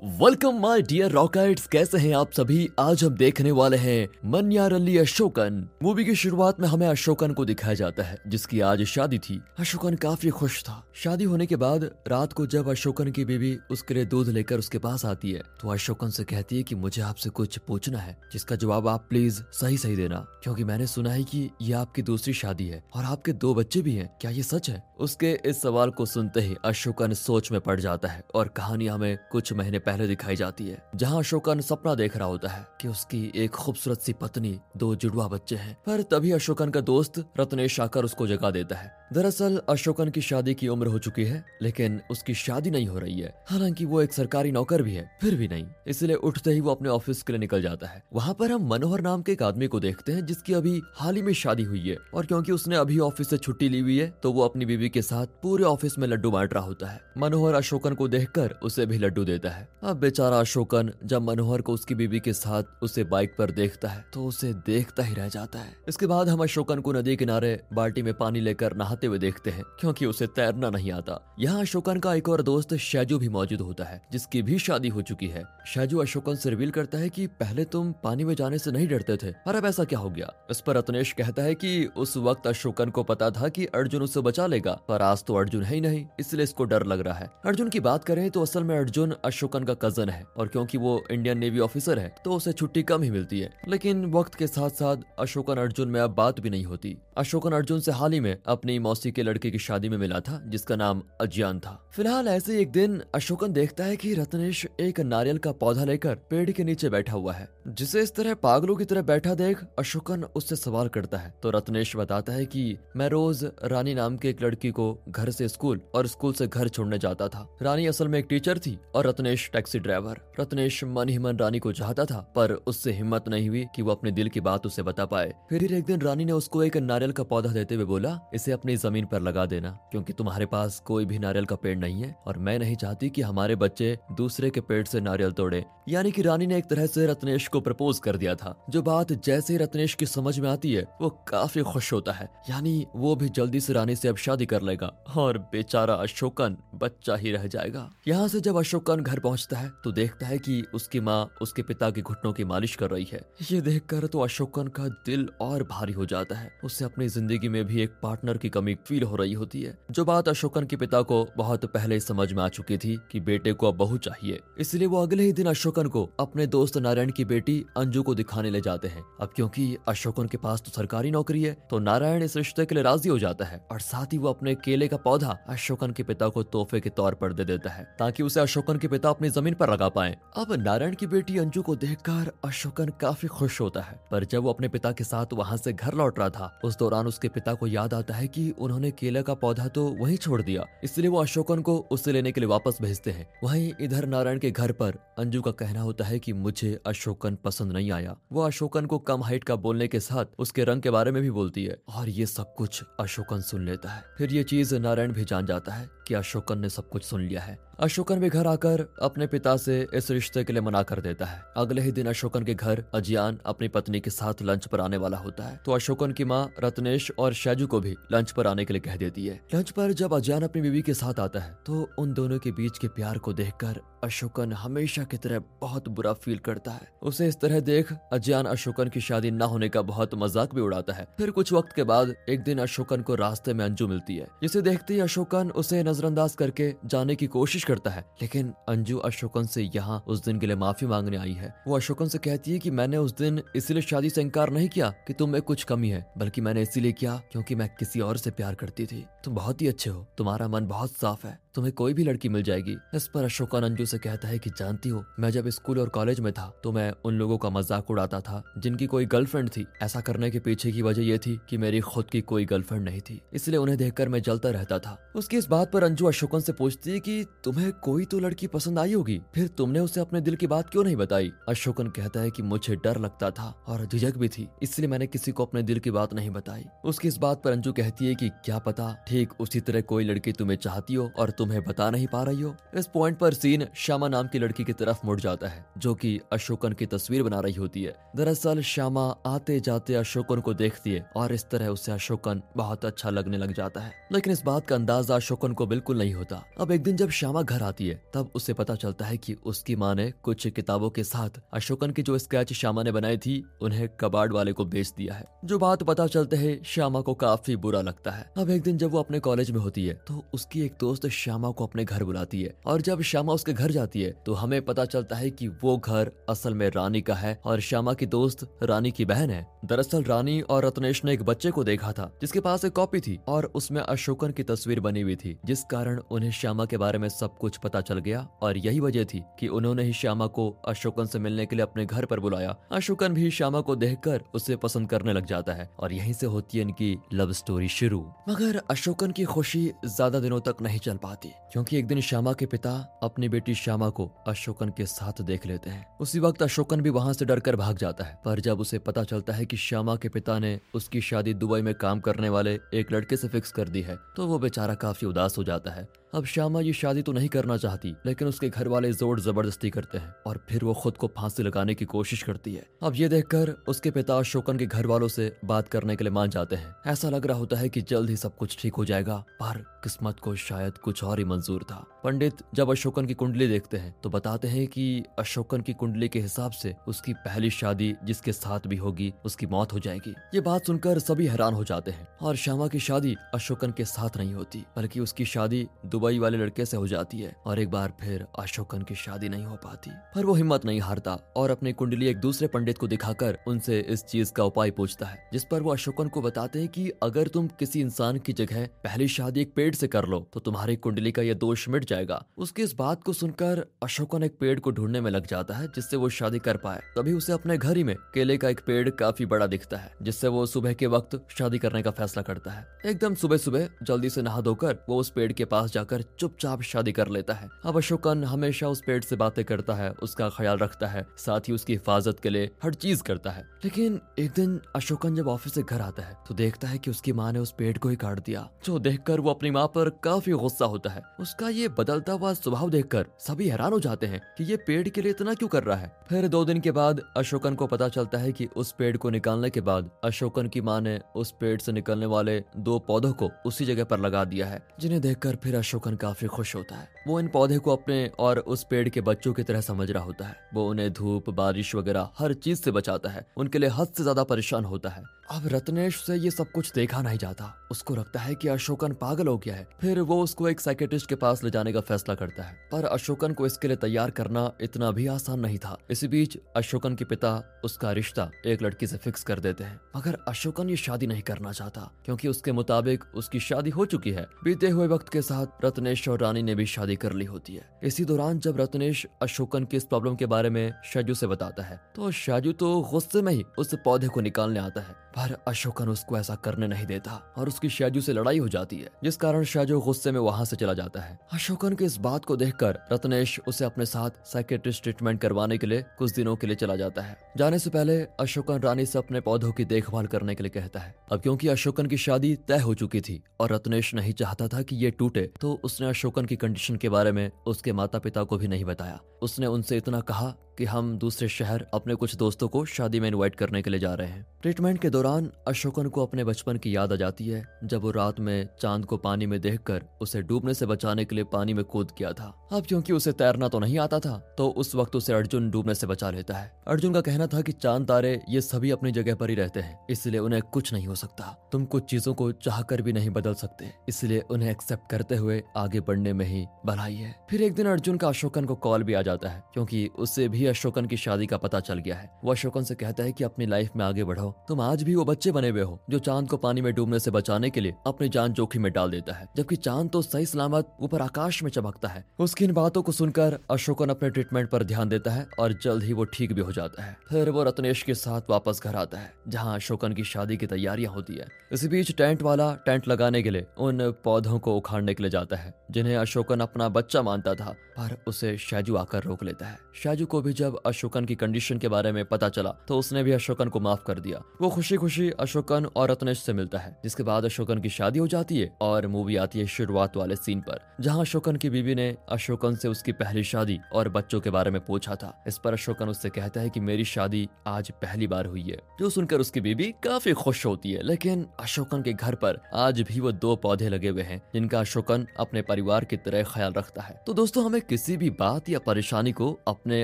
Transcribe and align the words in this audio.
Welcome 0.00 0.58
my 0.60 0.80
dear 0.82 1.10
rockets 1.10 1.66
कैसे 1.66 1.98
हैं 1.98 2.14
आप 2.16 2.32
सभी? 2.32 2.68
आज 2.78 3.04
हम 3.04 3.10
देखने 3.10 3.50
वाले 3.50 3.76
हैं 3.76 4.30
मन्यारल्ली 4.30 4.96
अशोकन। 4.98 5.68
मूवी 5.82 6.04
की 6.04 6.14
शुरुआत 6.14 6.60
में 6.60 6.66
हमें 6.68 6.86
अशोकन 6.86 7.32
को 7.32 7.44
दिखाया 7.44 7.74
जाता 7.74 8.02
है, 8.02 8.18
जिसकी 8.28 8.60
आज 8.60 8.82
शादी 8.82 9.18
थी। 9.18 9.40
अशोकन 9.58 9.94
काफ़ी 9.94 10.30
खुश 10.30 10.62
था। 10.62 10.82
शादी 10.94 11.24
होने 11.24 11.46
के 11.46 11.56
बाद, 11.56 11.90
रात 12.08 12.32
को 12.32 12.46
जब 12.46 12.68
अशोकन 12.68 13.10
की 13.10 13.24
बीवी 13.24 13.56
उसके 13.70 13.94
लिए 13.94 14.04
दूध 14.04 14.28
लेकर 14.28 14.58
उसके 14.58 14.78
पास 14.78 15.04
आती 15.04 15.30
है 15.32 15.42
तो 15.60 15.68
अशोकन 15.68 16.10
से 16.10 16.24
कहती 16.24 16.56
है 16.56 16.62
कि 16.62 16.74
मुझे 16.74 17.02
आपसे 17.02 17.30
कुछ 17.30 17.58
पूछना 17.58 17.98
है, 17.98 18.16
जिसका 18.32 18.56
जवाब 18.56 18.88
आप 18.88 19.06
प्लीज़ 19.08 19.42
सही 19.52 19.78
सही 19.78 19.96
देना। 19.96 20.24
क्योंकि 20.42 20.64
मैंने 20.64 20.86
सुना 20.86 21.10
है 21.10 21.24
की 21.24 21.50
ये 21.62 21.72
आपकी 21.72 22.02
दूसरी 22.02 22.34
शादी 22.34 22.66
है, 22.66 22.84
और 22.94 23.04
आपके 23.04 23.32
दो 23.32 23.54
बच्चे 23.54 23.82
भी 23.82 23.94
है। 23.94 24.16
क्या 24.20 24.30
ये 24.30 24.42
सच 24.42 24.70
है? 24.70 24.82
उसके 25.00 25.32
इस 25.46 25.62
सवाल 25.62 25.90
को 25.90 26.06
सुनते 26.06 26.40
ही 26.40 26.56
अशोकन 26.64 27.12
सोच 27.14 27.52
में 27.52 27.60
पड़ 27.60 27.80
जाता 27.80 28.08
है, 28.08 28.22
और 28.34 28.48
कहानी 28.48 28.86
हमें 28.86 29.18
कुछ 29.32 29.52
महीने 29.52 29.78
पहले 29.86 30.06
दिखाई 30.06 30.36
जाती 30.36 30.66
है, 30.68 30.82
जहाँ 30.96 31.18
अशोकन 31.18 31.60
सपना 31.60 31.94
देख 31.94 32.16
रहा 32.16 32.28
होता 32.28 32.48
है 32.48 32.66
कि 32.80 32.88
उसकी 32.88 33.32
एक 33.36 33.50
खूबसूरत 33.50 34.00
सी 34.00 34.12
पत्नी, 34.12 34.60
दो 34.76 34.94
जुड़वा 34.96 35.28
बच्चे 35.28 35.56
हैं। 35.56 35.76
पर 35.86 36.02
तभी 36.02 36.32
अशोकन 36.32 36.70
का 36.70 36.80
दोस्त 36.80 37.24
रत्नेश 37.40 37.80
आकर 37.80 38.04
उसको 38.04 38.26
जगा 38.26 38.50
देता 38.50 38.76
है। 38.76 39.05
दरअसल 39.10 39.60
अशोकन 39.68 40.08
की 40.08 40.20
शादी 40.20 40.54
की 40.54 40.68
उम्र 40.68 40.86
हो 40.86 40.98
चुकी 40.98 41.24
है, 41.24 41.44
लेकिन 41.62 42.00
उसकी 42.10 42.34
शादी 42.34 42.70
नहीं 42.70 42.86
हो 42.86 42.98
रही 42.98 43.18
है। 43.20 43.32
हालाँकि 43.48 43.84
वो 43.84 44.00
एक 44.02 44.12
सरकारी 44.12 44.52
नौकर 44.52 44.82
भी 44.82 44.94
है, 44.94 45.04
फिर 45.20 45.34
भी 45.34 45.48
नहीं। 45.48 45.66
इसलिए 45.86 46.16
उठते 46.16 46.50
ही 46.50 46.60
वो 46.60 46.70
अपने 46.70 46.88
ऑफ़िस 46.88 47.22
के 47.22 47.32
लिए 47.32 47.40
निकल 47.40 47.62
जाता 47.62 47.86
है। 47.86 48.02
वहाँ 48.14 48.34
पर 48.34 48.52
हम 48.52 48.68
मनोहर 48.68 49.00
नाम 49.00 49.22
के 49.22 49.32
एक 49.32 49.42
आदमी 49.42 49.66
को 49.66 49.80
देखते 49.80 50.12
हैं, 50.12 50.24
जिसकी 50.26 50.54
अभी 50.54 50.80
हाल 50.96 51.16
ही 51.16 51.22
में 51.22 51.32
शादी 51.32 51.62
हुई 51.62 51.80
है। 51.80 51.96
और 52.14 52.26
क्योंकि 52.26 52.52
उसने 52.52 52.76
अभी 52.76 52.98
ऑफ़िस 52.98 53.30
से 53.30 53.38
छुट्टी 53.38 53.68
ली 53.68 53.80
हुई 53.80 53.98
है 53.98 54.12
तो 54.22 54.32
वो 54.32 54.42
अपनी 54.42 54.66
बीवी 54.66 54.88
के 54.88 55.02
साथ 55.02 55.26
पूरे 55.42 55.64
ऑफ़िस 55.64 55.98
में 55.98 56.06
लड्डू 56.08 56.30
बांट 56.30 56.54
रहा 56.54 56.64
होता 56.64 56.86
है। 56.86 57.00
मनोहर 57.18 57.54
अशोकन 57.54 57.94
को 57.94 58.08
देखकर 58.08 58.54
उसे 58.62 58.86
भी 58.86 58.98
लड्डू 58.98 59.24
देता 59.24 59.50
है। 59.50 59.68
अब 59.82 59.96
बेचारा 59.96 60.40
अशोकन 60.40 60.92
जब 61.04 61.22
मनोहर 61.22 61.60
को 61.60 61.72
उसकी 61.72 61.94
बीवी 61.94 62.20
के 62.20 62.32
साथ 62.32 62.82
उसे 62.82 63.04
बाइक 63.06 63.34
पर 63.38 63.50
देखता 63.52 63.88
है 63.88 64.04
तो 64.14 64.24
उसे 64.24 64.52
देखता 64.66 65.02
ही 65.02 65.14
रह 65.14 65.28
जाता 65.28 65.58
है। 65.58 65.74
इसके 65.88 66.06
बाद 66.06 66.28
हम 66.28 66.42
अशोकन 66.42 66.80
को 66.80 66.92
नदी 66.92 67.16
किनारे 67.16 67.60
बाल्टी 67.72 68.02
में 68.02 68.12
पानी 68.14 68.40
लेकर 68.40 68.74
नहाते 68.96 69.06
हुए 69.06 69.18
देखते 69.18 69.50
हैं, 69.50 69.62
क्योंकि 69.80 70.06
उसे 70.06 70.26
तैरना 70.28 70.70
नहीं 70.70 70.92
आता। 70.92 71.20
यहाँ 71.38 71.60
अशोकन 71.60 71.98
का 72.00 72.14
एक 72.14 72.28
और 72.28 72.42
दोस्त 72.42 72.74
शैजू 72.76 73.18
भी 73.18 73.28
मौजूद 73.28 73.60
होता 73.60 73.84
है, 73.84 74.00
जिसकी 74.12 74.42
भी 74.42 74.58
शादी 74.58 74.88
हो 74.88 75.02
चुकी 75.02 75.26
है। 75.28 75.42
शैजू 75.66 75.98
अशोकन 75.98 76.34
से 76.34 76.50
रिवील 76.50 76.70
करता 76.70 76.98
है 76.98 77.08
कि 77.08 77.26
पहले 77.40 77.64
तुम 77.66 77.92
पानी 78.04 78.24
में 78.24 78.34
जाने 78.34 78.58
से 78.58 78.70
नहीं 78.70 78.86
डरते 78.88 79.16
थे 79.16 79.32
और 79.46 79.54
अब 79.56 79.66
ऐसा 79.66 79.84
क्या 79.84 79.98
हो 79.98 80.10
गया? 80.10 80.32
इस 80.50 80.60
पर 80.60 80.76
रत्नेश 80.76 81.12
कहता 81.12 81.42
है 81.42 81.54
कि 81.54 81.84
उस 81.96 82.16
वक्त 82.18 82.46
अशोकन 82.46 82.90
को 82.90 83.02
पता 83.04 83.30
था 83.30 83.48
की 83.48 83.66
अर्जुन 83.74 84.02
उसे 84.02 84.20
बचा 84.22 84.46
लेगा, 84.46 84.72
पर 84.88 85.02
आज 85.02 85.24
तो 85.24 85.34
अर्जुन 85.36 85.62
है 85.62 85.74
ही 85.74 85.80
नहीं, 85.80 86.04
इसलिए 86.20 86.44
इसको 86.44 86.64
डर 86.64 86.86
लग 86.86 87.00
रहा 87.00 87.14
है। 87.14 87.30
अर्जुन 87.46 87.68
की 87.68 87.80
बात 87.80 88.04
करें 88.04 88.30
तो 88.30 88.42
असल 88.42 88.64
में 88.64 88.76
अर्जुन 88.78 89.14
अशोकन 89.24 89.64
का 89.64 89.74
कज़न 89.82 90.08
है, 90.08 90.24
और 90.36 90.48
क्योंकि 90.48 90.78
वो 90.78 91.02
इंडियन 91.10 91.38
नेवी 91.38 91.58
ऑफिसर 91.60 91.98
है 91.98 92.14
तो 92.24 92.32
उसे 92.32 92.52
छुट्टी 92.54 92.82
कम 92.84 93.02
ही 93.02 93.10
मिलती 93.10 93.40
है। 93.40 93.52
लेकिन 93.68 94.04
वक्त 94.12 94.34
के 94.34 94.46
साथ 94.46 94.70
साथ 94.72 94.96
अशोकन 95.18 95.56
अर्जुन 95.58 95.88
में 95.88 96.00
अब 96.00 96.14
बात 96.14 96.40
भी 96.40 96.50
नहीं 96.50 96.64
होती। 96.64 96.96
अशोकन 97.18 97.52
अर्जुन 97.52 97.80
से 97.80 97.92
हाल 97.92 98.12
ही 98.12 98.20
में 98.20 98.36
अपनी 98.46 98.78
मौसी 98.86 99.12
के 99.12 99.22
लड़के 99.22 99.50
की 99.50 99.58
शादी 99.60 99.88
में 99.88 99.98
मिला 99.98 100.20
था, 100.20 100.40
जिसका 100.46 100.76
नाम 100.76 101.02
अज्ञान 101.20 101.60
था। 101.60 101.80
फ़िलहाल 101.92 102.28
ऐसे 102.28 102.60
एक 102.60 102.70
दिन 102.72 103.00
अशोकन 103.14 103.52
देखता 103.52 103.84
है 103.84 103.96
कि 103.96 104.14
रत्नेश 104.14 104.66
एक 104.80 105.00
नारियल 105.02 105.38
का 105.38 105.52
पौधा 105.54 105.84
लेकर 105.84 106.14
पेड़ 106.30 106.50
के 106.50 106.64
नीचे 106.64 106.88
बैठा 106.90 107.12
हुआ 107.12 107.32
है, 107.32 107.48
जिसे 107.68 108.02
इस 108.02 108.14
तरह 108.14 108.34
पागलों 108.36 108.76
की 108.76 108.84
तरह 108.84 109.02
बैठा 109.04 109.34
देख 109.34 109.64
अशोकन 109.78 110.24
उससे 110.36 110.56
सवाल 110.56 110.88
करता 110.88 111.18
है। 111.18 111.32
तो 111.42 111.50
रत्नेश 111.50 111.94
बताता 111.96 112.32
है 112.32 112.44
कि 112.46 112.76
मैं 112.96 113.08
रोज 113.08 113.44
रानी 113.64 113.94
नाम 113.94 114.16
के 114.16 114.28
एक 114.28 114.42
लड़की 114.42 114.70
को 114.70 114.86
घर 115.08 115.30
से 115.30 115.48
स्कूल 115.48 115.80
और 115.94 116.06
स्कूल 116.06 116.32
से 116.32 116.46
घर 116.46 116.68
छोड़ने 116.68 116.98
जाता 116.98 117.28
था। 117.28 117.46
रानी 117.62 117.86
असल 117.86 118.08
में 118.08 118.18
एक 118.18 118.26
टीचर 118.28 118.58
थी 118.58 118.78
और 118.94 119.06
रत्नेश 119.06 119.48
टैक्सी 119.52 119.78
ड्राइवर। 119.78 120.20
रत्नेश 120.40 120.82
मन 120.86 121.08
ही 121.08 121.18
मन 121.18 121.36
रानी 121.36 121.58
को 121.58 121.72
चाहता 121.72 122.04
था, 122.04 122.20
पर 122.36 122.52
उससे 122.66 122.92
हिम्मत 122.92 123.28
नहीं 123.28 123.48
हुई 123.48 123.64
कि 123.76 123.82
वो 123.82 123.90
अपने 123.90 124.10
दिल 124.10 124.28
की 124.28 124.40
बात 124.42 124.66
उसे 124.66 124.82
बता 124.82 125.04
पाए। 125.06 125.32
फिर 125.50 125.72
एक 125.72 125.84
दिन 125.84 126.00
रानी 126.00 126.24
ने 126.24 126.32
उसको 126.32 126.62
एक 126.62 126.76
नारियल 126.78 127.12
का 127.12 127.22
पौधा 127.24 127.52
देते 127.52 127.74
हुए 127.74 127.84
बोला, 127.84 128.18
इसे 128.34 128.52
अपनी 128.52 128.75
ज़मीन 128.76 129.06
पर 129.06 129.20
लगा 129.20 129.46
देना, 129.46 129.70
क्योंकि 129.90 130.12
तुम्हारे 130.12 130.46
पास 130.46 130.80
कोई 130.80 131.04
भी 131.04 131.18
नारियल 131.18 131.44
का 131.44 131.56
पेड़ 131.56 131.78
नहीं 131.78 132.02
है, 132.02 132.14
और 132.26 132.38
मैं 132.38 132.58
नहीं 132.58 132.76
चाहती 132.76 133.10
कि 133.10 133.22
हमारे 133.22 133.56
बच्चे 133.56 133.98
दूसरे 134.12 134.50
के 134.50 134.60
पेड़ 134.60 134.84
से 134.86 135.00
नारियल 135.00 135.32
तोड़े। 135.32 135.64
यानी 135.86 136.10
कि 136.10 136.22
रानी 136.22 136.46
ने 136.46 136.56
एक 136.58 136.64
तरह 136.64 136.86
से 136.86 137.06
रत्नेश 137.06 137.46
को 137.48 137.60
प्रपोज 137.60 137.98
कर 137.98 138.16
दिया 138.16 138.34
था। 138.34 138.54
जो 138.70 138.80
बात 138.82 139.12
जैसे 139.14 139.52
ही 139.52 139.58
रत्नेश 139.58 139.94
की 139.94 140.06
समझ 140.06 140.38
में 140.38 140.48
आती 140.50 140.72
है, 140.72 140.82
वो 141.00 141.08
काफ़ी 141.28 141.62
खुश 141.62 141.92
होता 141.92 142.12
है। 142.12 142.28
यानी 142.50 142.86
वो 142.96 143.14
भी 143.16 143.28
जल्दी 143.28 143.60
से 143.60 143.72
रानी 143.72 143.96
से 143.96 144.08
अब 144.08 144.16
शादी 144.16 144.46
कर 144.46 144.62
लेगा 144.62 144.86
और 145.16 145.38
बेचारा 145.52 145.94
अशोकन 145.94 146.56
बच्चा 146.74 147.16
ही 147.16 147.32
रह 147.32 147.46
जाएगा। 147.46 147.88
यहाँ 148.08 148.26
से 148.28 148.40
जब 148.40 148.56
अशोकन 148.56 149.00
घर 149.00 149.18
पहुँचता 149.18 149.58
है 149.58 149.70
तो 149.84 149.92
देखता 149.92 150.26
है 150.26 150.38
कि 150.38 150.62
उसकी 150.74 151.00
माँ 151.00 151.28
उसके 151.42 151.62
पिता 151.62 151.90
के 151.90 152.00
घुटनों 152.00 152.32
की 152.32 152.44
मालिश 152.44 152.74
कर 152.76 152.90
रही 152.90 153.06
है। 153.12 153.20
ये 153.50 153.60
देखकर 153.60 154.06
तो 154.06 154.20
अशोकन 154.20 154.68
का 154.68 154.88
दिल 155.06 155.28
और 155.40 155.62
भारी 155.62 155.92
हो 155.92 156.06
जाता 156.06 156.34
है। 156.34 156.50
उसे 156.64 156.84
अपनी 156.84 157.08
ज़िंदगी 157.08 157.48
में 157.48 157.64
भी 157.64 157.80
एक 157.82 157.94
पार्टनर 158.02 158.38
की 158.38 158.48
कमी 158.48 158.74
फील 158.86 159.02
हो 159.02 159.16
रही 159.16 159.32
होती 159.34 159.62
है। 159.62 159.76
जो 159.90 160.04
बात 160.04 160.28
अशोकन 160.28 160.64
के 160.64 160.76
पिता 160.76 161.02
को 161.02 161.26
बहुत 161.36 161.64
पहले 161.66 162.00
समझ 162.00 162.32
में 162.32 162.42
आ 162.42 162.48
चुकी 162.50 162.78
थी 162.78 162.98
कि 163.12 163.20
बेटे 163.22 163.52
को 163.52 163.68
अब 163.68 163.76
बहू 163.76 163.98
चाहिए। 163.98 164.40
इसलिए 164.58 164.86
वो 164.86 165.02
अगले 165.02 165.22
ही 165.22 165.32
दिन 165.32 165.46
अशोकन 165.76 165.88
को 165.90 166.08
अपने 166.20 166.46
दोस्त 166.46 166.76
नारायण 166.78 167.10
की 167.10 167.24
बेटी 167.24 167.54
अंजू 167.76 168.02
को 168.02 168.14
दिखाने 168.14 168.50
ले 168.50 168.60
जाते 168.60 168.88
हैं। 168.88 169.02
अब 169.20 169.32
क्योंकि 169.36 169.76
अशोकन 169.88 170.26
के 170.26 170.36
पास 170.36 170.60
तो 170.60 170.70
सरकारी 170.72 171.10
नौकरी 171.10 171.42
है 171.42 171.52
तो 171.70 171.78
नारायण 171.78 172.22
इस 172.22 172.36
रिश्ते 172.36 172.64
के 172.66 172.74
लिए 172.74 172.84
राज़ी 172.84 173.08
हो 173.08 173.18
जाता 173.18 173.44
है। 173.44 173.60
और 173.70 173.80
साथ 173.80 174.12
ही 174.12 174.18
वो 174.18 174.28
अपने 174.28 174.54
केले 174.56 174.88
का 174.88 174.96
पौधा 174.98 175.36
अशोकन 175.48 175.92
के 175.92 176.02
पिता 176.02 176.28
को 176.28 176.42
तोहफे 176.44 176.80
के 176.80 176.90
तौर 176.90 177.14
पर 177.14 177.32
दे 177.32 177.44
देता 177.44 177.70
है, 177.70 177.84
ताकि 177.98 178.22
उसे 178.22 178.40
अशोकन 178.40 178.78
के 178.78 178.88
पिता 178.88 179.10
अपनी 179.10 179.28
ज़मीन 179.30 179.54
पर 179.54 179.72
लगा 179.72 179.88
पाए। 179.88 180.16
अब 180.36 180.52
नारायण 180.58 180.94
की 180.94 181.06
बेटी 181.06 181.38
अंजू 181.38 181.62
को 181.62 181.76
देखकर 181.76 182.32
अशोकन 182.44 182.92
काफ़ी 183.00 183.28
खुश 183.30 183.60
होता 183.60 183.80
है। 183.80 184.00
पर 184.10 184.24
जब 184.24 184.42
वो 184.42 184.52
अपने 184.52 184.68
पिता 184.68 184.92
के 184.92 185.04
साथ 185.04 185.32
वहाँ 185.34 185.56
से 185.56 185.72
घर 185.72 185.94
लौट 185.94 186.18
रहा 186.18 186.28
था, 186.30 186.60
उस 186.64 186.78
दौरान 186.78 187.06
उसके 187.06 187.28
पिता 187.28 187.54
को 187.54 187.66
याद 187.66 187.94
आता 187.94 188.14
है 188.14 188.28
कि 188.28 188.50
उन्होंने 188.58 188.90
केले 188.92 189.22
का 189.22 189.34
पौधा 189.36 189.68
तो 189.68 189.86
वहीं 190.00 190.16
छोड़ 190.18 190.40
दिया। 190.42 190.66
इसलिए 190.84 191.10
वो 191.10 191.22
अशोकन 191.22 191.62
को 191.62 191.78
उससे 191.90 192.12
लेने 192.12 192.32
के 192.32 192.40
लिए 192.40 192.48
वापस 192.48 192.78
भेजते 192.82 193.10
हैं। 193.10 193.28
वहीं 193.44 193.72
इधर 193.80 194.06
नारायण 194.06 194.38
के 194.38 194.50
घर 194.50 194.72
पर 194.72 194.98
अंजू 195.18 195.40
का 195.42 195.50
कहना 195.66 195.80
होता 195.80 196.04
है 196.04 196.18
कि 196.18 196.32
मुझे 196.32 196.80
अशोकन 196.86 197.34
पसंद 197.34 197.72
नहीं 197.72 197.92
आया। 197.92 198.16
वो 198.32 198.42
अशोकन 198.42 198.86
को 198.86 198.98
कम 198.98 199.22
हाइट 199.22 199.44
का 199.44 199.56
बोलने 199.56 199.88
के 199.88 200.00
साथ 200.00 200.24
उसके 200.38 200.64
रंग 200.64 200.82
के 200.82 200.90
बारे 200.90 201.10
में 201.10 201.22
भी 201.22 201.30
बोलती 201.30 201.64
है। 201.64 201.82
और 201.88 202.08
ये 202.08 202.26
सब 202.26 202.54
कुछ 202.54 202.84
अशोकन 203.00 203.40
सुन 203.40 203.66
लेता 203.66 203.88
है। 203.88 204.02
फिर 204.18 204.32
ये 204.32 204.44
चीज़ 204.44 204.74
नारायण 204.74 205.12
भी 205.12 205.24
जान 205.24 205.46
जाता 205.46 205.72
है। 205.72 205.95
कि 206.06 206.14
अशोकन 206.14 206.58
ने 206.58 206.68
सब 206.68 206.88
कुछ 206.88 207.04
सुन 207.04 207.20
लिया 207.22 207.40
है। 207.40 207.58
अशोकन 207.80 208.20
भी 208.20 208.28
घर 208.28 208.46
आकर 208.46 208.80
अपने 209.02 209.26
पिता 209.26 209.56
से 209.56 209.86
इस 209.94 210.10
रिश्ते 210.10 210.44
के 210.44 210.52
लिए 210.52 210.62
मना 210.62 210.82
कर 210.82 211.00
देता 211.00 211.24
है। 211.24 211.42
अगले 211.56 211.82
ही 211.82 211.90
दिन 211.92 212.06
अशोकन 212.06 212.44
के 212.44 212.54
घर 212.54 212.82
अजियान 212.94 213.38
अपनी 213.46 213.68
पत्नी 213.68 214.00
के 214.00 214.10
साथ 214.10 214.42
लंच 214.42 214.66
पर 214.66 214.80
आने 214.80 214.96
वाला 214.96 215.16
होता 215.16 215.44
है। 215.44 215.60
तो 215.64 215.72
अशोकन 215.72 216.12
की 216.12 216.24
माँ 216.24 216.48
रत्नेश 216.64 217.10
और 217.18 217.34
शैजू 217.34 217.66
को 217.66 217.80
भी 217.80 217.94
लंच 218.12 218.30
पर 218.30 218.46
आने 218.46 218.64
के 218.64 218.72
लिए 218.72 218.80
कह 218.80 218.96
देती 218.96 219.26
है। 219.26 219.40
लंच 219.54 219.70
पर 219.70 219.92
जब 219.94 220.14
अजियान 220.14 220.42
अपनी 220.42 220.62
बीवी 220.62 220.82
के 220.82 220.94
साथ 220.94 221.20
आता 221.20 221.40
है 221.40 221.56
तो 221.66 221.88
उन 221.98 222.12
दोनों 222.12 222.38
के 222.38 222.52
बीच 222.52 222.78
के 222.78 222.88
प्यार 222.90 223.18
को 223.18 223.32
देखकर 223.32 223.80
अशोकन 224.04 224.52
हमेशा 224.54 225.02
की 225.04 225.16
तरह 225.16 225.38
बहुत 225.60 225.88
बुरा 225.88 226.12
फील 226.14 226.38
करता 226.38 226.70
है। 226.70 226.88
उसे 227.02 227.26
इस 227.28 227.40
तरह 227.40 227.60
देख 227.62 227.92
अजियान 228.12 228.46
अशोकन 228.46 228.88
की 228.88 229.00
शादी 229.00 229.30
न 229.30 229.42
होने 229.44 229.68
का 229.68 229.82
बहुत 229.84 230.14
मज़ाक 230.14 230.54
भी 230.54 230.60
उड़ाता 230.60 230.92
है। 230.92 231.06
फिर 231.18 231.30
कुछ 231.30 231.52
वक्त 231.52 231.72
के 231.72 231.84
बाद 231.84 232.14
एक 232.28 232.42
दिन 232.42 232.58
अशोकन 232.58 233.02
को 233.02 233.14
रास्ते 233.16 233.54
में 233.54 233.64
अंजू 233.64 233.88
मिलती 233.88 234.16
है। 234.16 234.28
जिसे 234.42 234.62
देखते 234.62 234.94
ही 234.94 235.00
अशोकन 235.00 235.50
उसे 235.52 235.80
नजरअंदाज 235.96 236.34
करके 236.34 236.74
जाने 236.84 237.14
की 237.16 237.26
कोशिश 237.26 237.64
करता 237.64 237.90
है, 237.90 238.04
लेकिन 238.22 238.52
अंजू 238.68 238.96
अशोकन 238.98 239.46
से 239.46 239.62
यहाँ 239.74 240.02
उस 240.08 240.24
दिन 240.24 240.38
के 240.38 240.46
लिए 240.46 240.56
माफ़ी 240.56 240.86
मांगने 240.86 241.16
आई 241.16 241.32
है। 241.32 241.54
वो 241.68 241.76
अशोकन 241.76 242.08
से 242.08 242.18
कहती 242.18 242.52
है 242.52 242.58
कि 242.58 242.70
मैंने 242.70 242.96
उस 242.96 243.16
दिन 243.16 243.40
इसलिए 243.56 243.82
शादी 243.82 244.10
से 244.10 244.20
इनकार 244.20 244.50
नहीं 244.50 244.68
किया 244.68 244.90
कि 245.06 245.12
तुम 245.12 245.30
में 245.30 245.40
कुछ 245.42 245.64
कमी 245.64 245.88
है, 245.88 246.04
बल्कि 246.18 246.40
मैंने 246.40 246.62
इसीलिए 246.62 246.92
किया 246.92 247.20
क्योंकि 247.32 247.54
मैं 247.54 247.68
किसी 247.78 248.00
और 248.00 248.16
से 248.16 248.30
प्यार 248.30 248.54
करती 248.54 248.86
थी। 248.86 249.04
तुम 249.24 249.34
बहुत 249.34 249.62
ही 249.62 249.66
अच्छे 249.66 249.90
हो, 249.90 250.06
तुम्हारा 250.18 250.48
मन 250.48 250.66
बहुत 250.66 250.92
साफ़ 250.92 251.26
है। 251.26 251.38
तुम्हें 251.56 251.72
कोई 251.74 251.94
भी 251.94 252.04
लड़की 252.04 252.28
मिल 252.28 252.42
जाएगी। 252.42 252.76
इस 252.94 253.06
पर 253.08 253.24
अशोकन 253.24 253.62
अंजू 253.62 253.84
से 253.86 253.98
कहता 253.98 254.28
है 254.28 254.38
कि 254.38 254.50
जानती 254.50 254.88
हो, 254.88 255.04
मैं 255.20 255.30
जब 255.30 255.48
स्कूल 255.50 255.78
और 255.78 255.88
कॉलेज 255.88 256.20
में 256.20 256.32
था 256.32 256.46
तो 256.64 256.72
मैं 256.72 256.90
उन 257.04 257.14
लोगों 257.14 257.38
का 257.38 257.50
मज़ाक 257.50 257.90
उड़ाता 257.90 258.20
था, 258.20 258.42
जिनकी 258.58 258.86
कोई 258.86 259.06
गर्लफ्रेंड 259.06 259.48
थी। 259.50 259.64
ऐसा 259.82 260.00
करने 260.00 260.30
के 260.30 260.38
पीछे 260.40 260.72
की 260.72 260.82
वजह 260.82 261.02
यह 261.02 261.18
थी 261.18 261.38
कि 261.48 261.58
मेरी 261.58 261.80
खुद 261.82 262.10
की 262.10 262.20
कोई 262.22 262.44
गर्लफ्रेंड 262.44 262.84
नहीं 262.84 263.00
थी, 263.00 263.20
इसलिए 263.32 263.58
उन्हें 263.58 263.76
देखकर 263.78 264.08
मैं 264.08 264.20
जलता 264.22 264.50
रहता 264.50 264.78
था। 264.78 264.96
उसकी 265.16 265.36
इस 265.36 265.46
बात 265.48 265.72
पर 265.72 265.84
अंजू 265.84 266.06
अशोकन 266.06 266.40
से 266.40 266.52
पूछती 266.52 266.90
है 266.90 267.00
कि, 267.00 267.24
तुम्हें 267.44 267.72
कोई 267.80 268.04
तो 268.04 268.18
लड़की 268.18 268.46
पसंद 268.48 268.78
आई 268.78 268.92
होगी? 268.92 269.20
फिर 269.34 269.48
तुमने 269.48 269.80
उसे 269.80 270.00
अपने 270.00 270.20
दिल 270.20 270.36
की 270.36 270.46
बात 270.46 270.70
क्यों 270.70 270.84
नहीं 270.84 270.96
बताई? 270.96 271.32
अशोकन 271.48 271.88
कहता 271.90 272.20
है 272.20 272.30
कि, 272.30 272.42
मुझे 272.44 272.76
डर 272.76 273.00
लगता 273.00 273.30
था 273.30 273.48
और 273.68 273.86
झिझक 273.86 274.18
भी 274.18 274.28
थी, 274.28 274.48
इसलिए 274.62 274.88
मैंने 274.88 275.06
किसी 275.06 275.32
को 275.32 275.44
अपने 275.44 275.62
दिल 275.62 275.78
की 275.78 275.90
बात 275.90 276.14
नहीं 276.14 276.30
बताई। 276.30 276.64
उसकी 276.84 277.08
इस 277.08 277.16
बात 277.18 277.42
पर 277.42 277.52
अंजू 277.52 277.72
कहती 277.72 278.06
है 278.06 278.14
की, 278.14 278.28
क्या 278.44 278.58
पता, 278.60 278.92
ठीक 279.08 279.40
उसी 279.40 279.60
तरह 279.60 279.80
कोई 279.86 280.04
लड़की 280.04 280.32
तुम्हें 280.34 280.56
चाहती 280.58 280.94
हो 280.94 281.10
और 281.18 281.30
तुम 281.30 281.45
तुम्हें 281.46 281.62
बता 281.64 281.88
नहीं 281.90 282.06
पा 282.06 282.22
रही 282.22 282.40
हो? 282.40 282.54
इस 282.74 282.86
पॉइंट 282.86 283.16
पर 283.18 283.34
सीन 283.34 283.66
श्यामा 283.76 284.06
नाम 284.08 284.28
की 284.28 284.38
लड़की 284.38 284.64
की 284.64 284.72
तरफ़ 284.72 285.00
मुड़ 285.04 285.18
जाता 285.20 285.48
है, 285.48 285.64
जो 285.78 285.94
कि 285.94 286.18
अशोकन 286.32 286.72
की 286.72 286.86
तस्वीर 286.86 287.22
बना 287.22 287.40
रही 287.40 287.54
होती 287.54 287.82
है। 287.82 287.94
दरअसल 288.16 288.60
श्यामा 288.62 289.04
आते 289.26 289.58
जाते 289.60 289.94
अशोकन 289.94 290.40
को 290.40 290.54
देखती 290.54 290.92
है 290.92 291.04
और 291.16 291.32
इस 291.32 291.44
तरह 291.50 291.68
उसे 291.68 291.92
अशोकन 291.92 292.42
बहुत 292.56 292.84
अच्छा 292.84 293.10
लगने 293.10 293.38
लग 293.38 293.52
जाता 293.52 293.80
है। 293.80 293.92
लेकिन 294.12 294.32
इस 294.32 294.42
बात 294.44 294.66
का 294.66 294.74
अंदाज़ा 294.74 295.16
अशोकन 295.16 295.52
को 295.52 295.66
बिल्कुल 295.66 295.98
नहीं 295.98 296.14
होता। 296.14 296.42
अब 296.60 296.72
एक 296.72 296.82
दिन 296.82 296.96
जब 296.96 297.10
श्यामा 297.10 297.42
घर 297.42 297.62
आती 297.62 297.88
है, 297.88 298.00
तब 298.14 298.30
उसे 298.34 298.52
पता 298.52 298.74
चलता 298.76 299.04
है 299.04 299.16
की 299.16 299.34
उसकी 299.46 299.76
माँ 299.76 299.94
ने 299.94 300.10
कुछ 300.22 300.46
किताबों 300.48 300.90
के 300.90 301.04
साथ 301.04 301.40
अशोकन 301.52 301.90
की 301.90 302.02
जो 302.02 302.18
स्केच 302.18 302.52
श्यामा 302.52 302.82
ने 302.82 302.92
बनाई 302.92 303.16
थी, 303.18 303.36
उन्हें 303.62 303.88
कबाड़ 304.00 304.30
वाले 304.32 304.52
को 304.52 304.64
बेच 304.66 304.92
दिया 304.98 305.14
है। 305.14 305.24
जो 305.44 305.58
बात 305.58 305.82
पता 305.84 306.06
चलते 306.08 306.36
है 306.36 306.58
श्यामा 306.64 307.00
को 307.00 307.14
काफ़ी 307.16 307.56
बुरा 307.58 307.80
लगता 307.82 308.10
है। 308.10 308.30
अब 308.38 308.50
एक 308.50 308.62
दिन 308.62 308.78
जब 308.78 308.90
वो 308.90 308.98
अपने 308.98 309.20
कॉलेज 309.20 309.50
में 309.50 309.60
होती 309.60 309.86
है 309.86 309.94
तो 310.06 310.22
उसकी 310.34 310.60
एक 310.60 310.74
दोस्त 310.80 311.06
श्यामा 311.06 311.35
को 311.38 311.66
अपने 311.66 311.84
घर 311.84 312.04
बुलाती 312.04 312.42
है 312.42 312.54
और 312.66 312.80
जब 312.80 313.00
श्यामा 313.02 313.32
उसके 313.32 313.52
घर 313.52 313.70
जाती 313.70 314.02
है 314.02 314.10
तो 314.26 314.34
हमें 314.34 314.60
पता 314.64 314.84
चलता 314.86 315.16
है 315.16 315.30
कि 315.30 315.48
वो 315.62 315.76
घर 315.78 316.10
असल 316.28 316.54
में 316.54 316.68
रानी 316.70 317.00
का 317.00 317.14
है 317.14 317.38
और 317.44 317.60
श्यामा 317.60 317.94
की 317.94 318.06
दोस्त 318.08 318.46
रानी 318.62 318.90
की 318.90 319.04
बहन 319.04 319.30
है। 319.30 319.46
दरअसल 319.64 320.02
रानी 320.04 320.40
और 320.40 320.64
रत्नेश 320.64 321.04
ने 321.04 321.12
एक 321.12 321.22
बच्चे 321.22 321.50
को 321.50 321.64
देखा 321.64 321.92
था, 321.92 322.10
जिसके 322.20 322.40
पास 322.40 322.64
एक 322.64 322.72
कॉपी 322.72 323.00
थी 323.00 323.18
और 323.28 323.44
उसमें 323.54 323.80
अशोकन 323.82 324.30
की 324.30 324.42
तस्वीर 324.44 324.80
बनी 324.80 325.00
हुई 325.00 325.16
थी, 325.16 325.36
जिस 325.44 325.62
कारण 325.64 326.00
उन्हें 326.10 326.30
श्यामा 326.32 326.64
के 326.64 326.76
बारे 326.76 326.98
में 326.98 327.08
सब 327.08 327.36
कुछ 327.38 327.56
पता 327.58 327.80
चल 327.80 327.98
गया 327.98 328.20
और 328.42 328.58
यही 328.58 328.80
वजह 328.80 329.04
थी 329.04 329.22
कि 329.40 329.48
उन्होंने 329.50 329.82
ही 329.82 329.92
श्यामा 329.92 330.26
को 330.28 330.48
अशोकन 330.68 331.06
से 331.06 331.18
मिलने 331.18 331.46
के 331.46 331.56
लिए 331.56 331.62
अपने 331.62 331.86
घर 331.86 332.04
पर 332.04 332.20
बुलाया। 332.20 332.56
अशोकन 332.72 333.14
भी 333.14 333.30
श्यामा 333.30 333.60
को 333.60 333.76
देखकर 333.76 334.22
उसे 334.34 334.56
पसंद 334.58 334.88
करने 334.88 335.12
लग 335.12 335.26
जाता 335.26 335.52
है 335.52 335.70
और 335.78 335.92
यहीं 335.92 336.12
से 336.12 336.26
होती 336.26 336.58
है 336.58 336.64
इनकी 336.64 336.96
लव 337.12 337.32
स्टोरी 337.32 337.68
शुरू। 337.70 338.00
मगर 338.28 338.60
अशोकन 338.70 339.10
की 339.10 339.24
खुशी 339.26 339.70
ज़्यादा 339.86 340.20
दिनों 340.20 340.40
तक 340.40 340.62
नहीं 340.62 340.78
चल 340.78 340.96
पाती। 340.98 341.25
क्योंकि 341.52 341.78
एक 341.78 341.86
दिन 341.86 342.00
श्यामा 342.00 342.32
के 342.32 342.46
पिता 342.46 342.70
अपनी 343.02 343.28
बेटी 343.28 343.54
श्यामा 343.54 343.88
को 343.90 344.10
अशोकन 344.28 344.68
के 344.68 344.86
साथ 344.86 345.22
देख 345.22 345.46
लेते 345.46 345.70
हैं। 345.70 345.86
उसी 346.00 346.20
वक्त 346.20 346.42
अशोकन 346.42 346.80
भी 346.80 346.90
वहाँ 346.90 347.12
से 347.12 347.24
डरकर 347.24 347.56
भाग 347.56 347.78
जाता 347.78 348.04
है, 348.04 348.18
पर 348.24 348.40
जब 348.40 348.60
उसे 348.60 348.78
पता 348.78 349.04
चलता 349.04 349.32
है 349.32 349.46
कि 349.46 349.56
श्यामा 349.56 349.96
के 349.96 350.08
पिता 350.08 350.38
ने 350.38 350.58
उसकी 350.74 351.00
शादी 351.00 351.34
दुबई 351.34 351.62
में 351.62 351.74
काम 351.74 352.00
करने 352.00 352.28
वाले 352.28 352.58
एक 352.74 352.92
लड़के 352.92 353.16
से 353.16 353.28
फिक्स 353.28 353.52
कर 353.52 353.68
दी 353.68 353.82
है 353.82 353.96
तो 354.16 354.26
वो 354.26 354.38
बेचारा 354.38 354.74
काफ़ी 354.76 355.06
उदास 355.06 355.38
हो 355.38 355.44
जाता 355.44 355.70
है। 355.70 355.88
अब 356.16 356.24
श्यामा 356.24 356.60
ये 356.60 356.72
शादी 356.72 357.02
तो 357.02 357.12
नहीं 357.12 357.28
करना 357.28 357.56
चाहती, 357.56 357.94
लेकिन 358.06 358.28
उसके 358.28 358.48
घर 358.48 358.68
वाले 358.68 358.92
ज़ोर 358.92 359.20
ज़बरदस्ती 359.20 359.70
करते 359.70 359.98
हैं 359.98 360.14
और 360.26 360.40
फिर 360.48 360.64
वो 360.64 360.74
खुद 360.74 360.96
को 360.96 361.10
फांसी 361.16 361.42
लगाने 361.42 361.74
की 361.74 361.84
कोशिश 361.84 362.22
करती 362.22 362.54
है। 362.54 362.64
अब 362.82 362.92
ये 362.96 363.08
देखकर 363.08 363.50
उसके 363.68 363.90
पिता 363.90 364.16
अशोकन 364.18 364.58
के 364.58 364.66
घर 364.66 364.86
वालों 364.86 365.08
से 365.08 365.30
बात 365.44 365.68
करने 365.68 365.96
के 365.96 366.04
लिए 366.04 366.12
मान 366.12 366.30
जाते 366.30 366.56
हैं। 366.56 366.74
ऐसा 366.86 367.10
लग 367.10 367.26
रहा 367.26 367.36
होता 367.38 367.56
है 367.56 367.68
कि 367.68 367.80
जल्द 367.82 368.10
ही 368.10 368.16
सब 368.16 368.36
कुछ 368.36 368.56
ठीक 368.60 368.74
हो 368.74 368.84
जाएगा, 368.84 369.16
पर 369.40 369.64
किस्मत 369.84 370.20
को 370.20 370.34
शायद 370.36 370.78
कुछ 370.78 371.02
और 371.04 371.18
ही 371.18 371.24
मंजूर 371.24 371.62
था। 371.62 371.84
पंडित 372.04 372.42
जब 372.54 372.70
अशोकन 372.70 373.06
की 373.06 373.14
कुंडली 373.14 373.46
देखते 373.48 373.76
हैं 373.76 373.94
तो 374.02 374.10
बताते 374.10 374.48
हैं 374.48 374.66
कि 374.68 375.02
अशोकन 375.18 375.60
की 375.60 375.72
कुंडली 375.74 376.08
के 376.08 376.20
हिसाब 376.20 376.52
से 376.52 376.74
उसकी 376.88 377.12
पहली 377.20 377.50
शादी 377.50 377.94
जिसके 378.04 378.32
साथ 378.32 378.66
भी 378.66 378.76
होगी, 378.76 379.12
उसकी 379.24 379.46
मौत 379.46 379.72
हो 379.72 379.78
जाएगी। 379.78 380.14
ये 380.34 380.40
बात 380.40 380.66
सुनकर 380.66 380.98
सभी 381.00 381.26
हैरान 381.26 381.54
हो 381.54 381.64
जाते 381.64 381.90
हैं, 381.90 382.08
और 382.22 382.36
श्यामा 382.36 382.68
की 382.68 382.80
शादी 382.80 383.16
अशोकन 383.34 383.72
के 383.72 383.84
साथ 383.86 384.16
नहीं 384.16 384.34
होती, 384.34 384.64
बल्कि 384.76 385.00
उसकी 385.00 385.24
शादी 385.26 385.66
दुबई 385.86 386.04
वाले 386.18 386.38
लड़के 386.38 386.64
से 386.64 386.76
हो 386.76 386.86
जाती 386.86 387.18
है 387.18 387.34
और 387.46 387.58
एक 387.58 387.70
बार 387.70 387.92
फिर 388.00 388.26
अशोकन 388.38 388.82
की 388.82 388.94
शादी 388.94 389.28
नहीं 389.28 389.44
हो 389.44 389.56
पाती। 389.56 389.90
पर 390.14 390.24
वो 390.24 390.34
हिम्मत 390.34 390.64
नहीं 390.64 390.80
हारता 390.80 391.18
और 391.36 391.50
अपनी 391.50 391.72
कुंडली 391.72 392.08
एक 392.08 392.16
दूसरे 392.16 392.48
पंडित 392.48 392.78
को 392.78 392.88
दिखाकर 392.88 393.38
उनसे 393.46 393.78
इस 393.80 394.04
चीज़ 394.04 394.32
का 394.32 394.44
उपाय 394.44 394.70
पूछता 394.70 395.06
है, 395.06 395.28
जिस 395.32 395.44
पर 395.44 395.62
वो 395.62 395.72
अशोकन 395.72 396.08
को 396.08 396.22
बताते 396.22 396.58
हैं 396.58 396.68
कि 396.68 396.88
अगर 397.02 397.28
तुम 397.28 397.48
किसी 397.58 397.80
इंसान 397.80 398.18
की 398.18 398.32
जगह 398.32 398.66
पहली 398.84 399.08
शादी 399.08 399.40
एक 399.40 399.52
पेड़ 399.54 399.74
से 399.74 399.88
कर 399.88 400.04
लो 400.04 400.18
तो 400.32 400.40
तुम्हारी 400.40 400.76
कुंडली 400.76 401.12
का 401.12 401.22
यह 401.22 401.34
दोष 401.36 401.68
मिट 401.68 401.84
जाएगा। 401.84 402.22
उसकी 402.38 402.62
इस 402.62 402.74
बात 402.74 403.02
को 403.02 403.12
सुनकर 403.12 403.64
अशोकन 403.82 404.22
एक 404.22 404.36
पेड़ 404.40 404.58
को 404.60 404.70
ढूँढने 404.70 405.00
में 405.00 405.10
लग 405.10 405.26
जाता 405.26 405.54
है, 405.54 405.66
जिससे 405.66 405.96
वो 405.96 406.08
शादी 406.10 406.38
कर 406.38 406.56
पाए। 406.56 406.80
तभी 406.96 407.12
उसे 407.12 407.32
अपने 407.32 407.56
घर 407.58 407.76
ही 407.76 407.84
में 407.84 407.94
केले 408.14 408.36
का 408.36 408.48
एक 408.48 408.60
पेड़ 408.60 408.88
काफ़ी 408.90 409.26
बड़ा 409.26 409.46
दिखता 409.46 409.76
है, 409.76 409.92
जिससे 410.02 410.28
वो 410.28 410.44
सुबह 410.46 410.72
के 410.72 410.86
वक्त 410.88 411.20
शादी 411.30 411.58
करने 411.58 411.82
का 411.82 411.90
फैसला 411.92 412.22
करता 412.22 412.50
है। 412.50 412.66
एकदम 412.86 413.14
सुबह 413.14 413.36
सुबह 413.36 413.68
जल्दी 413.82 414.10
से 414.10 414.22
नहा 414.22 414.40
धोकर 414.40 414.76
वो 414.88 414.96
उस 414.96 415.10
पेड़ 415.10 415.32
के 415.32 415.44
पास 415.46 415.72
जाकर 415.72 415.85
चुपचाप 416.18 416.62
शादी 416.62 416.92
कर 416.92 417.08
लेता 417.08 417.34
है। 417.34 417.48
अब 417.64 417.76
अशोकन 417.76 418.24
हमेशा 418.24 418.68
उस 418.68 418.82
पेड़ 418.86 419.02
से 419.02 419.16
बातें 419.16 419.44
करता 419.44 419.74
है, 419.74 419.90
उसका 419.92 420.28
ख्याल 420.28 420.58
रखता 420.58 420.86
है, 420.86 421.04
साथ 421.18 421.48
ही 421.48 421.52
उसकी 421.52 421.72
हिफाजत 421.72 422.20
के 422.20 422.30
लिए 422.30 422.50
हर 422.62 422.74
चीज़ 422.76 423.02
करता 423.02 423.30
है। 423.30 423.44
लेकिन 423.64 424.00
एक 424.18 424.30
दिन 424.30 424.60
अशोकन 424.76 425.16
जब 425.16 425.28
ऑफ़िस 425.28 425.54
से 425.54 425.62
घर 425.62 425.80
आता 425.80 426.02
है 426.02 426.16
तो 426.28 426.34
देखता 426.34 426.68
है 426.68 426.78
कि 426.78 426.90
उसकी 426.90 427.12
माँ 427.12 427.30
ने 427.32 427.38
उस 427.38 427.54
पेड़ 427.58 427.76
को 427.78 427.88
ही 427.88 427.96
काट 427.96 428.20
दिया, 428.20 428.48
जो 428.64 428.78
देखकर 428.78 429.20
वो 429.20 429.30
अपनी 429.30 429.50
माँ 429.50 429.66
पर 429.66 429.90
काफ़ी 430.04 430.32
गुस्सा 430.34 430.64
होता 430.66 430.90
है। 430.90 431.02
उसका 431.20 431.48
ये 431.48 431.68
बदलता 431.70 432.12
हुआ 432.12 432.32
स्वभाव 432.34 432.70
देखकर 432.70 433.06
सभी 433.18 433.48
हैरान 433.48 433.72
हो 433.72 433.80
जाते 433.80 434.06
हैं 434.06 434.20
कि 434.38 434.44
ये 434.44 434.56
पेड़ 434.56 434.88
के 434.88 435.02
लिए 435.02 435.10
इतना 435.10 435.34
क्यों 435.34 435.48
कर 435.48 435.62
रहा 435.62 435.76
है। 435.76 435.92
फिर 436.08 436.28
दो 436.28 436.44
दिन 436.44 436.60
के 436.60 436.70
बाद 436.72 437.00
अशोकन 437.16 437.54
को 437.54 437.66
पता 437.66 437.88
चलता 437.88 438.18
है 438.18 438.32
कि 438.32 438.48
उस 438.56 438.72
पेड़ 438.72 438.96
को 438.96 439.10
निकालने 439.10 439.50
के 439.50 439.60
बाद 439.60 439.90
अशोकन 440.04 440.48
की 440.48 440.60
माँ 440.60 440.80
ने 440.80 440.98
उस 441.16 441.34
पेड़ 441.40 441.58
से 441.60 441.72
निकलने 441.72 442.06
वाले 442.06 442.42
दो 442.58 442.78
पौधों 442.78 443.12
को 443.12 443.30
उसी 443.46 443.64
जगह 443.64 443.84
पर 443.84 444.00
लगा 444.00 444.24
दिया 444.24 444.46
है, 444.46 444.60
जिन्हें 444.80 445.00
देखकर 445.00 445.36
फिर 445.36 445.56
अशोकन 445.76 445.96
काफ़ी 445.96 446.26
खुश 446.26 446.54
होता 446.56 446.76
है। 446.76 446.88
वो 447.06 447.18
इन 447.20 447.28
पौधे 447.28 447.58
को 447.58 447.72
अपने 447.72 448.10
और 448.18 448.38
उस 448.38 448.64
पेड़ 448.64 448.88
के 448.88 449.00
बच्चों 449.00 449.32
की 449.32 449.42
तरह 449.42 449.60
समझ 449.60 449.90
रहा 449.90 450.02
होता 450.02 450.24
है। 450.24 450.36
वो 450.54 450.68
उन्हें 450.70 450.92
धूप, 450.92 451.28
बारिश 451.30 451.74
वगैरह 451.74 452.08
हर 452.18 452.32
चीज़ 452.34 452.62
से 452.62 452.70
बचाता 452.70 453.08
है। 453.08 453.26
उनके 453.36 453.58
लिए 453.58 453.68
हद 453.68 453.88
से 453.88 454.02
ज़्यादा 454.02 454.24
परेशान 454.24 454.64
होता 454.64 454.88
है। 454.88 455.02
अब 455.30 455.46
रत्नेश 455.46 455.96
से 455.96 456.16
ये 456.16 456.30
सब 456.30 456.50
कुछ 456.52 456.70
देखा 456.72 457.00
नहीं 457.02 457.18
जाता। 457.18 457.68
उसको 457.70 457.94
लगता 457.94 458.20
है 458.20 458.34
कि 458.34 458.48
अशोकन 458.48 458.92
पागल 458.92 459.26
हो 459.26 459.36
गया 459.38 459.54
है। 459.54 459.66
फिर 459.80 460.00
वो 460.00 460.22
उसको 460.22 460.48
एक 460.48 460.60
साइकेटिस्ट 460.60 461.08
के 461.08 461.14
पास 461.14 461.42
ले 461.44 461.50
जाने 461.50 461.72
का 461.72 461.80
फैसला 461.80 462.14
करता 462.14 462.42
है। 462.42 462.54
पर 462.72 462.84
अशोकन 462.84 463.32
को 463.32 463.46
इसके 463.46 463.68
लिए 463.68 463.76
तैयार 463.76 464.10
करना 464.10 464.50
इतना 464.60 464.90
भी 464.90 465.06
आसान 465.06 465.40
नहीं 465.40 465.58
था। 465.58 465.76
इसी 465.90 466.08
बीच 466.08 466.36
अशोकन 466.56 466.94
के 466.94 467.04
पिता, 467.04 467.60
उसका 467.64 467.92
रिश्ता 467.92 468.30
एक 468.46 468.62
लड़की 468.62 468.86
से 468.86 468.96
फिक्स 468.96 469.24
कर 469.24 469.40
देते 469.40 469.64
हैं। 469.64 469.80
मगर 469.96 470.18
अशोकन 470.28 470.70
ये 470.70 470.76
शादी 470.76 471.06
नहीं 471.06 471.22
करना 471.22 471.52
चाहता, 471.52 471.90
क्योंकि 472.04 472.28
उसके 472.28 472.52
मुताबिक 472.52 473.04
उसकी 473.14 473.40
शादी 473.40 473.70
हो 473.70 473.86
चुकी 473.86 474.10
है। 474.10 474.26
बीते 474.44 474.68
हुए 474.68 474.86
वक्त 474.86 475.08
के 475.08 475.22
साथ 475.22 475.64
रत्नेश 475.64 476.08
और 476.08 476.20
रानी 476.20 476.42
ने 476.42 476.54
भी 476.54 476.66
शादी 476.66 476.96
कर 476.96 477.12
ली 477.12 477.24
होती 477.24 477.54
है। 477.54 477.68
इसी 477.84 478.04
दौरान 478.04 478.38
जब 478.38 478.60
रत्नेश 478.60 479.06
अशोकन 479.22 479.64
की 479.64 479.76
इस 479.76 479.84
प्रॉब्लम 479.84 480.14
के 480.14 480.26
बारे 480.26 480.50
में 480.50 480.72
शाजू 480.84 481.14
से 481.14 481.26
बताता 481.26 481.62
है 481.62 481.80
तो 481.96 482.10
शाजू 482.12 482.52
तो 482.52 482.80
गुस्से 482.82 483.22
में 483.22 483.32
ही 483.32 483.44
उस 483.58 483.74
पौधे 483.84 484.08
को 484.08 484.20
निकालने 484.20 484.60
आता 484.60 484.80
है। 484.80 484.94
पर 485.16 485.36
अशोकन 485.48 485.88
उसको 485.88 486.16
ऐसा 486.18 486.34
करने 486.34 486.66
नहीं 486.66 486.86
देता 486.86 487.12
और 487.36 487.48
उसकी 487.48 487.68
शाजू 487.70 488.00
से 488.00 488.12
लड़ाई 488.12 488.38
हो 488.38 488.48
जाती 488.48 488.76
है, 488.76 488.90
जिस 489.04 489.16
कारण 489.16 489.44
शाजू 489.44 489.80
गुस्से 489.80 490.12
में 490.12 490.20
वहाँ 490.20 490.44
से 490.44 490.56
चला 490.56 490.74
जाता 490.74 491.00
है। 491.00 491.18
अशोकन 491.32 491.74
की 491.74 491.84
इस 491.84 491.96
बात 491.98 492.24
को 492.24 492.36
देखकर 492.36 492.78
रत्नेश 492.92 493.38
उसे 493.48 493.64
अपने 493.64 493.86
साथ 493.86 494.24
साइकेट्रिस्ट 494.26 494.82
ट्रीटमेंट 494.82 495.20
करवाने 495.20 495.58
के 495.58 495.66
लिए 495.66 495.84
कुछ 495.98 496.14
दिनों 496.14 496.36
के 496.36 496.46
लिए 496.46 496.56
चला 496.56 496.76
जाता 496.76 497.02
है। 497.02 497.16
जाने 497.36 497.58
से 497.58 497.70
पहले 497.70 498.00
अशोकन 498.20 498.60
रानी 498.60 498.86
से 498.86 498.98
अपने 498.98 499.20
पौधों 499.20 499.52
की 499.52 499.64
देखभाल 499.64 500.06
करने 500.06 500.34
के 500.34 500.42
लिए 500.42 500.50
कहता 500.52 500.80
है। 500.80 500.94
अब 501.12 501.20
क्योंकि 501.20 501.48
अशोकन 501.48 501.86
की 501.86 501.96
शादी 501.98 502.34
तय 502.48 502.58
हो 502.58 502.74
चुकी 502.74 503.00
थी 503.00 503.22
और 503.40 503.52
रत्नेश 503.52 503.94
नहीं 503.94 504.12
चाहता 504.12 504.48
था 504.48 504.62
कि 504.62 504.76
ये 504.76 504.90
टूटे 504.90 505.30
तो 505.40 505.58
उसने 505.64 505.88
अशोकन 505.88 506.26
की 506.26 506.36
कंडीशन 506.36 506.76
के 506.76 506.88
बारे 506.88 507.12
में 507.12 507.30
उसके 507.46 507.72
माता 507.72 507.98
पिता 507.98 508.22
को 508.22 508.38
भी 508.38 508.48
नहीं 508.48 508.64
बताया। 508.64 509.00
उसने 509.22 509.46
उनसे 509.46 509.76
इतना 509.76 510.00
कहा 510.02 510.34
कि 510.58 510.64
हम 510.64 510.96
दूसरे 510.98 511.28
शहर 511.28 511.66
अपने 511.74 511.94
कुछ 511.94 512.14
दोस्तों 512.16 512.48
को 512.48 512.64
शादी 512.66 513.00
में 513.00 513.08
इनवाइट 513.08 513.34
करने 513.34 513.62
के 513.62 513.70
लिए 513.70 513.80
जा 513.80 513.94
रहे 513.94 514.08
हैं। 514.08 514.26
ट्रीटमेंट 514.42 514.80
के 514.80 514.90
दौरान 514.90 515.30
अशोकन 515.48 515.88
को 515.88 516.02
अपने 516.02 516.24
बचपन 516.24 516.56
की 516.56 516.74
याद 516.76 516.92
आ 516.92 516.96
जाती 516.96 517.28
है, 517.28 517.44
जब 517.64 517.82
वो 517.82 517.90
रात 517.90 518.20
में 518.20 518.48
चाँद 518.60 518.84
को 518.84 518.96
पानी 518.98 519.26
में 519.26 519.40
देखकर 519.40 519.84
उसे 520.00 520.22
डूबने 520.22 520.54
से 520.54 520.66
बचाने 520.66 521.04
के 521.04 521.14
लिए 521.14 521.24
पानी 521.26 521.54
में 521.54 521.64
कूद 521.64 521.90
गया 521.98 522.12
था। 522.12 522.32
अब 522.52 522.66
क्योंकि 522.68 522.92
उसे 522.92 523.12
तैरना 523.14 523.48
तो 523.48 523.58
नहीं 523.58 523.78
आता 523.78 523.98
था 524.00 524.16
तो 524.38 524.48
उस 524.50 524.74
वक्त 524.74 524.96
उसे 524.96 525.12
अर्जुन 525.12 525.50
डूबने 525.50 525.74
से 525.74 525.86
बचा 525.86 526.10
लेता 526.10 526.34
है। 526.34 526.52
अर्जुन 526.68 526.92
का 526.94 527.00
कहना 527.00 527.26
था 527.26 527.40
कि 527.40 527.52
चाँद, 527.52 527.86
तारे 527.88 528.20
ये 528.28 528.40
सभी 528.40 528.70
अपनी 528.70 528.92
जगह 528.92 529.14
पर 529.14 529.30
ही 529.30 529.36
रहते 529.36 529.60
हैं, 529.60 529.78
इसलिए 529.90 530.20
उन्हें 530.20 530.42
कुछ 530.44 530.72
नहीं 530.72 530.86
हो 530.86 530.94
सकता। 530.94 531.24
तुम 531.52 531.64
कुछ 531.66 531.84
चीज़ों 531.84 532.14
को 532.14 532.30
चाह 532.32 532.60
कर 532.62 532.82
भी 532.82 532.92
नहीं 532.92 533.10
बदल 533.10 533.34
सकते, 533.34 533.70
इसलिए 533.88 534.20
उन्हें 534.20 534.50
एक्सेप्ट 534.50 534.90
करते 534.90 535.16
हुए 535.16 535.42
आगे 535.56 535.80
बढ़ने 535.80 536.12
में 536.12 536.26
ही 536.26 536.44
भलाई 536.66 536.94
है। 536.94 537.14
फिर 537.30 537.42
एक 537.42 537.54
दिन 537.54 537.66
अर्जुन 537.66 537.96
का 537.96 538.08
अशोकन 538.08 538.44
को 538.44 538.54
कॉल 538.56 538.82
भी 538.82 538.94
आ 538.94 539.02
जाता 539.02 539.28
है, 539.28 539.42
क्योंकि 539.54 539.86
उससे 539.88 540.28
भी 540.28 540.45
अशोकन 540.48 540.86
की 540.86 540.96
शादी 540.96 541.26
का 541.26 541.36
पता 541.36 541.60
चल 541.60 541.78
गया 541.78 541.96
है। 541.96 542.10
वो 542.24 542.32
अशोकन 542.32 542.64
से 542.64 542.74
कहता 542.74 543.02
है 543.02 543.12
कि 543.12 543.24
अपनी 543.24 543.46
लाइफ 543.46 543.70
में 543.76 543.84
आगे 543.84 544.04
बढ़ो 544.04 544.30
तुम 544.48 544.60
आज 544.60 544.82
भी 544.82 544.94
वो 544.94 545.04
बच्चे 545.04 545.32
बने 545.32 545.48
हुए 545.48 545.62
हो, 545.62 545.78
जो 545.90 545.98
चाँद 545.98 546.28
को 546.28 546.36
पानी 546.36 546.60
में 546.60 546.72
डूबने 546.74 546.98
से 546.98 547.10
बचाने 547.10 547.50
के 547.50 547.60
लिए 547.60 547.74
अपनी 547.86 548.08
जान 548.08 548.32
जोखिम 548.32 548.62
में 548.62 548.72
डाल 548.72 548.90
देता 548.90 549.12
है। 549.12 549.26
जबकि 549.36 549.56
चाँद 549.56 549.90
तो 549.90 550.02
सही 550.02 550.26
सलामत 550.26 550.76
ऊपर 550.80 551.02
आकाश 551.02 551.42
में 551.42 551.50
चमकता 551.50 551.88
है। 551.88 552.04
उसकी 552.18 552.44
इन 552.44 552.52
बातों 552.52 552.82
को 552.82 552.92
सुनकर 552.92 553.38
अशोकन 553.50 553.88
अपने 553.88 554.10
ट्रीटमेंट 554.10 554.50
पर 554.50 554.62
ध्यान 554.64 554.88
देता 554.88 555.10
है 555.10 555.26
और 555.38 555.52
जल्द 555.52 555.82
ही 555.82 555.92
वो 555.92 556.04
ठीक 556.04 556.32
भी 556.32 556.40
हो 556.40 556.52
जाता 556.52 556.82
है। 556.82 556.96
फिर 557.08 557.30
वो 557.30 557.42
रत्नेश 557.44 557.82
के 557.82 557.94
साथ 557.94 558.30
वापस 558.30 558.60
घर 558.64 558.76
आता 558.76 558.98
है, 558.98 559.12
जहाँ 559.28 559.54
अशोकन 559.54 559.92
की 559.92 560.04
शादी 560.04 560.36
की 560.36 560.46
तैयारियाँ 560.46 560.92
होती 560.92 561.14
है। 561.14 561.26
इसी 561.52 561.68
बीच 561.68 561.94
टेंट 561.96 562.22
वाला 562.22 562.52
टेंट 562.66 562.88
लगाने 562.88 563.22
के 563.22 563.30
लिए 563.30 563.46
उन 563.58 563.78
पौधों 564.04 564.38
को 564.38 564.56
उखाड़ने 564.56 564.94
के 564.94 565.02
लिए 565.02 565.10
जाता 565.10 565.36
है, 565.36 565.54
जिन्हें 565.70 565.96
अशोकन 565.96 566.40
अपना 566.40 566.68
बच्चा 566.68 567.02
मानता 567.02 567.34
था, 567.34 567.54
पर 567.78 567.96
उसे 568.06 568.36
शाजू 568.38 568.76
आकर 568.76 569.02
रोक 569.02 569.24
लेता 569.24 569.46
है। 569.46 569.58
शाजू 569.74 570.06
को 570.06 570.20
भी 570.22 570.32
जब 570.36 570.56
अशोकन 570.66 571.04
की 571.04 571.14
कंडीशन 571.14 571.58
के 571.58 571.68
बारे 571.68 571.92
में 571.92 572.04
पता 572.04 572.28
चला 572.28 572.50
तो 572.68 572.78
उसने 572.78 573.02
भी 573.02 573.12
अशोकन 573.12 573.48
को 573.48 573.60
माफ़ 573.60 573.84
कर 573.86 573.98
दिया। 573.98 574.22
वो 574.40 574.48
खुशी 574.50 574.76
खुशी 574.76 575.08
अशोकन 575.10 575.66
और 575.66 575.90
रत्नेश 575.90 576.18
से 576.18 576.32
मिलता 576.32 576.58
है, 576.58 576.76
जिसके 576.84 577.02
बाद 577.02 577.24
अशोकन 577.24 577.60
की 577.60 577.68
शादी 577.68 577.98
हो 577.98 578.06
जाती 578.06 578.38
है 578.38 578.50
और 578.60 578.86
मूवी 578.86 579.16
आती 579.16 579.38
है 579.38 579.46
शुरुआत 579.46 579.96
वाले 579.96 580.16
सीन 580.16 580.40
पर, 580.40 580.60
जहाँ 580.80 581.00
अशोकन 581.00 581.36
की 581.36 581.50
बीबी 581.50 581.74
ने 581.74 581.96
अशोकन 582.08 582.56
से 582.56 582.68
उसकी 582.68 582.92
पहली 582.94 583.24
शादी 583.24 583.58
और 583.72 583.88
बच्चों 583.88 584.20
के 584.20 584.30
बारे 584.30 584.50
में 584.50 584.60
पूछा 584.64 584.94
था। 584.94 585.12
इस 585.26 585.38
पर 585.38 585.52
अशोकन 585.52 585.88
उससे 585.88 586.10
कहता 586.10 586.40
है 586.40 586.50
की 586.50 586.60
मेरी 586.60 586.84
शादी 586.86 587.28
आज 587.46 587.70
पहली 587.82 588.06
बार 588.06 588.26
हुई 588.26 588.42
है। 588.42 588.58
जो 588.78 588.90
सुनकर 588.90 589.20
उसकी 589.20 589.40
बीबी 589.40 589.72
काफ़ी 589.84 590.12
खुश 590.14 590.44
होती 590.46 590.72
है, 590.72 590.82
लेकिन 590.82 591.26
अशोकन 591.40 591.82
के 591.82 591.92
घर 591.92 592.14
पर 592.14 592.40
आज 592.54 592.80
भी 592.82 593.00
वो 593.00 593.12
दो 593.14 593.34
पौधे 593.36 593.68
लगे 593.68 593.88
हुए 593.88 594.02
हैं, 594.02 594.20
जिनका 594.34 594.60
अशोकन 594.60 595.06
अपने 595.20 595.42
परिवार 595.42 595.84
की 595.84 595.96
तरह 595.96 596.22
ख्याल 596.24 596.52
रखता 596.52 596.82
है। 596.82 597.00
तो 597.06 597.14
दोस्तों, 597.14 597.44
हमें 597.44 597.60
किसी 597.60 597.96
भी 597.96 598.10
बात 598.10 598.48
या 598.48 598.58
परेशानी 598.58 599.12
को 599.12 599.32
अपने 599.48 599.82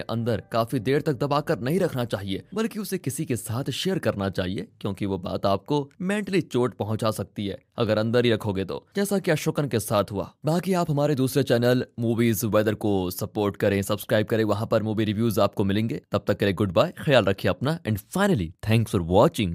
अंदर 0.00 0.41
काफ़ी 0.52 0.78
देर 0.80 1.00
तक 1.00 1.12
दबाकर 1.14 1.60
नहीं 1.60 1.78
रखना 1.80 2.04
चाहिए, 2.04 2.42
बल्कि 2.54 2.78
उसे 2.78 2.98
किसी 2.98 3.24
के 3.24 3.36
साथ 3.36 3.70
शेयर 3.72 3.98
करना 3.98 4.28
चाहिए, 4.30 4.66
क्योंकि 4.80 5.06
वो 5.06 5.18
बात 5.18 5.46
आपको 5.46 5.88
मेंटली 6.02 6.40
चोट 6.40 6.74
पहुँचा 6.74 7.10
सकती 7.10 7.46
है, 7.46 7.58
अगर 7.78 7.98
अंदर 7.98 8.24
ही 8.24 8.32
रखोगे 8.32 8.64
तो। 8.64 8.84
जैसा 8.96 9.18
कि 9.18 9.30
अशोकन 9.30 9.68
के 9.68 9.80
साथ 9.80 10.12
हुआ। 10.12 10.30
बाकी 10.44 10.72
आप 10.72 10.90
हमारे 10.90 11.14
दूसरे 11.14 11.42
चैनल 11.42 11.84
मूवीज़ 11.98 12.44
वेदर 12.46 12.74
को 12.74 13.10
सपोर्ट 13.10 13.56
करें 13.56 13.80
सब्सक्राइब 13.82 14.26
करें, 14.26 14.44
वहाँ 14.44 14.66
पर 14.66 14.82
मूवी 14.82 15.04
रिव्यूज़ 15.04 15.40
आपको 15.40 15.64
मिलेंगे। 15.64 16.00
तब 16.12 16.24
तक 16.26 16.38
के 16.38 16.44
लिए 16.44 16.54
गुड 16.54 16.72
बाय 16.72 16.92
ख्याल 16.98 17.24
रखिए 17.24 17.50
अपना 17.50 17.78
and 17.86 17.98
finally 17.98 18.52
thanks 18.68 18.92
for 18.92 19.00
watching 19.02 19.50